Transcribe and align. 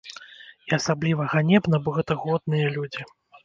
І 0.69 0.73
асабліва 0.79 1.29
ганебна, 1.35 1.83
бо 1.85 1.95
гэта 2.01 2.21
годныя 2.25 2.67
людзі. 2.77 3.11